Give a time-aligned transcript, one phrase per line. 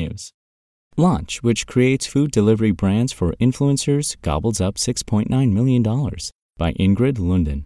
[0.00, 0.32] technews.
[0.98, 7.64] Lanch, which creates food delivery brands for influencers, gobbles up $6.9 million by Ingrid Lunden.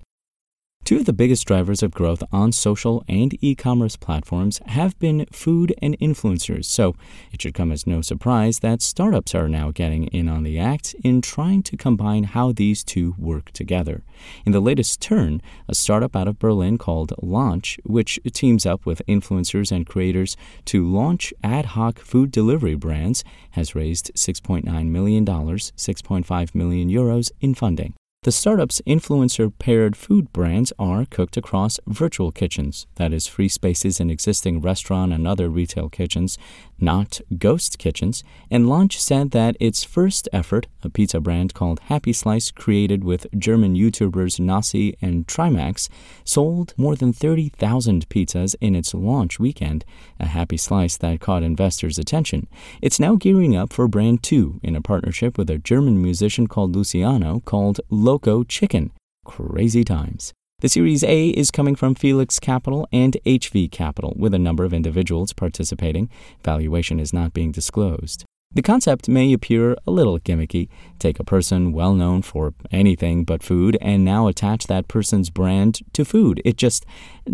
[0.85, 5.25] Two of the biggest drivers of growth on social and e commerce platforms have been
[5.33, 6.95] food and influencers, so
[7.33, 10.95] it should come as no surprise that startups are now getting in on the act
[11.03, 14.03] in trying to combine how these two work together.
[14.45, 19.01] In the latest turn, a startup out of Berlin called Lanch, which teams up with
[19.09, 26.55] influencers and creators to launch ad hoc food delivery brands, has raised $6.9 million, 6.5
[26.55, 27.95] million euros in funding.
[28.25, 34.01] The startup's influencer paired food brands are cooked across virtual kitchens, that is, free spaces
[34.01, 36.39] in existing restaurant and other retail kitchens,
[36.81, 38.25] not ghost kitchens.
[38.51, 43.27] And Lanch said that its first effort, a pizza brand called Happy Slice, created with
[43.39, 45.91] German YouTubers Nasi and Trymacs,
[46.25, 49.85] sold more than 30,000 pizzas in its launch weekend,
[50.19, 52.47] a Happy Slice that caught investors' attention.
[52.81, 56.75] It's now gearing up for brand two in a partnership with a German musician called
[56.75, 57.83] Luciano called
[58.15, 58.93] Loco Chicken.
[59.25, 60.33] Crazy times.
[60.61, 64.73] The Series A is coming from Felix Capital and HV Capital, with a number of
[64.73, 66.09] individuals participating.
[66.45, 68.25] Valuation is not being disclosed.
[68.55, 70.69] The concept may appear a little gimmicky.
[71.01, 75.81] Take a person well known for anything but food and now attach that person's brand
[75.93, 76.41] to food.
[76.45, 76.87] It just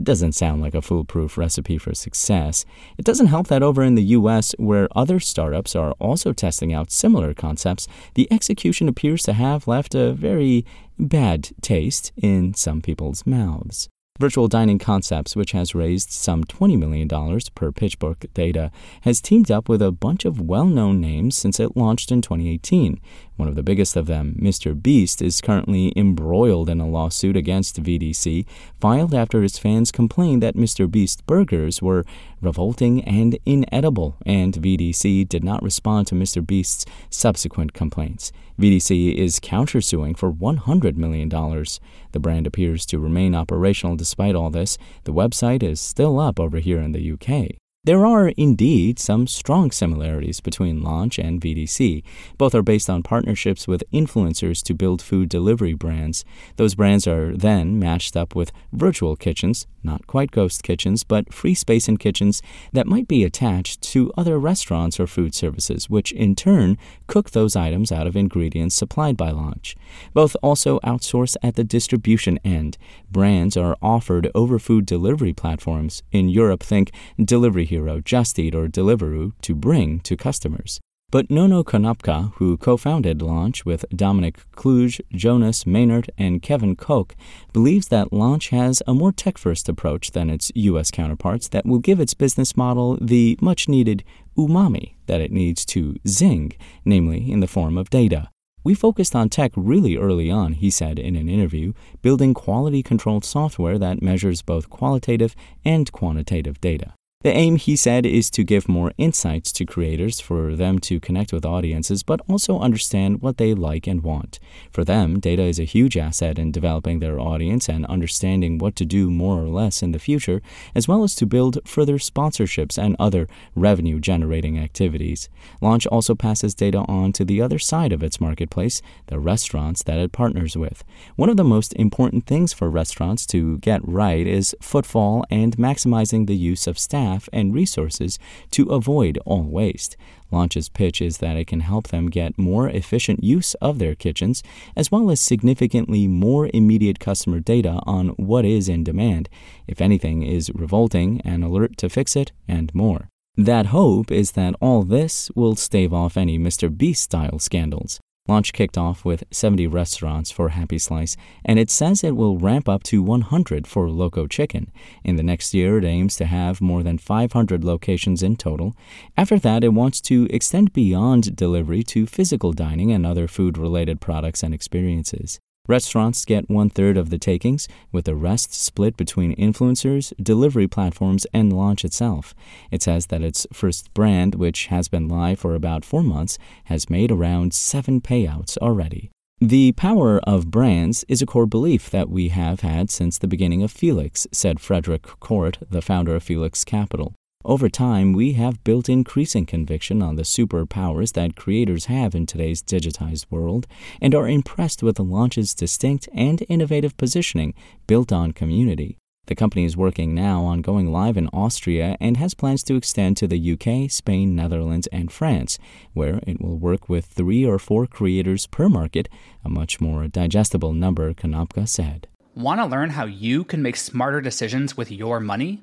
[0.02, 2.64] doesn't sound like a foolproof recipe for success.
[2.96, 6.90] It doesn't help that over in the US, where other startups are also testing out
[6.90, 10.64] similar concepts, the execution appears to have left a very
[10.98, 13.90] bad taste in some people's mouths.
[14.20, 18.70] Virtual Dining Concepts, which has raised some $20 million per PitchBook data,
[19.00, 23.00] has teamed up with a bunch of well known names since it launched in 2018.
[23.40, 24.80] One of the biggest of them, Mr.
[24.80, 28.44] Beast, is currently embroiled in a lawsuit against VDC,
[28.78, 30.88] filed after his fans complained that Mr.
[30.90, 32.04] Beast burgers were
[32.42, 36.46] revolting and inedible, and VDC did not respond to Mr.
[36.46, 38.30] Beast's subsequent complaints.
[38.60, 41.30] VDC is countersuing for $100 million.
[41.30, 44.76] The brand appears to remain operational despite all this.
[45.04, 47.56] The website is still up over here in the UK.
[47.82, 52.02] There are indeed some strong similarities between Lanch and VDC.
[52.36, 56.22] Both are based on partnerships with influencers to build food delivery brands.
[56.56, 61.54] Those brands are then matched up with virtual kitchens, not quite ghost kitchens, but free
[61.54, 62.42] space in kitchens
[62.74, 66.76] that might be attached to other restaurants or food services, which in turn
[67.06, 69.74] cook those items out of ingredients supplied by Lanch.
[70.12, 72.76] Both also outsource at the distribution end.
[73.10, 76.02] Brands are offered over food delivery platforms.
[76.12, 80.80] In Europe, think Delivery Hero, Just Eat, or Deliveroo to bring to customers.
[81.12, 87.16] But Nono Konopka, who co founded Lanch with Dominic Kluge, Jonas Maynard, and Kevin Koch,
[87.52, 90.92] believes that Lanch has a more tech first approach than its U.S.
[90.92, 94.04] counterparts that will give its business model the much needed
[94.38, 96.52] umami that it needs to zing,
[96.84, 98.28] namely in the form of data.
[98.62, 103.24] We focused on tech really early on, he said in an interview, building quality controlled
[103.24, 106.94] software that measures both qualitative and quantitative data.
[107.22, 111.34] The aim, he said, is to give more insights to creators for them to connect
[111.34, 114.38] with audiences, but also understand what they like and want.
[114.72, 118.86] For them, data is a huge asset in developing their audience and understanding what to
[118.86, 120.40] do more or less in the future,
[120.74, 125.28] as well as to build further sponsorships and other revenue generating activities.
[125.60, 129.98] Lanch also passes data on to the other side of its marketplace, the restaurants that
[129.98, 130.84] it partners with.
[131.16, 136.26] One of the most important things for restaurants to get right is footfall and maximizing
[136.26, 138.18] the use of staff staff and resources
[138.50, 139.96] to avoid all waste.
[140.30, 144.42] Lanch's pitch is that it can help them get more efficient use of their kitchens,
[144.76, 149.28] as well as significantly more immediate customer data on what is in demand,
[149.66, 153.08] if anything is revolting, an alert to fix it, and more.
[153.36, 156.68] That hope is that all this will stave off any Mr.
[156.68, 158.00] Beast style scandals.
[158.30, 162.68] Lanch kicked off with 70 restaurants for Happy Slice, and it says it will ramp
[162.68, 164.70] up to 100 for Loco Chicken.
[165.02, 168.76] In the next year, it aims to have more than 500 locations in total.
[169.16, 174.00] After that, it wants to extend beyond delivery to physical dining and other food related
[174.00, 175.40] products and experiences.
[175.70, 181.28] Restaurants get one third of the takings, with the rest split between influencers, delivery platforms,
[181.32, 182.34] and Lanch itself.
[182.72, 186.90] It says that its first brand, which has been live for about four months, has
[186.90, 189.12] made around seven payouts already.
[189.40, 193.62] The power of brands is a core belief that we have had since the beginning
[193.62, 197.14] of Felix, said Frédéric Court, the founder of Felix Capital.
[197.44, 202.62] Over time, we have built increasing conviction on the superpowers that creators have in today's
[202.62, 203.66] digitized world
[203.98, 207.54] and are impressed with the Lanch's distinct and innovative positioning
[207.86, 208.98] built on community.
[209.26, 213.16] The company is working now on going live in Austria and has plans to extend
[213.16, 215.58] to the UK, Spain, Netherlands, and France,
[215.94, 219.08] where it will work with three or four creators per market,
[219.42, 222.06] a much more digestible number, Konopka said.
[222.34, 225.62] Want to learn how you can make smarter decisions with your money?